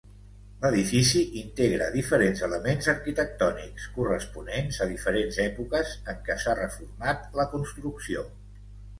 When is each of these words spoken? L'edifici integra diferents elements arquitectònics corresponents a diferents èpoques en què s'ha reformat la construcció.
L'edifici 0.61 1.19
integra 1.39 1.89
diferents 1.95 2.39
elements 2.47 2.87
arquitectònics 2.93 3.85
corresponents 3.97 4.79
a 4.85 4.87
diferents 4.93 5.37
èpoques 5.43 5.91
en 6.15 6.23
què 6.29 6.39
s'ha 6.45 6.57
reformat 6.61 7.37
la 7.41 7.47
construcció. 7.53 8.25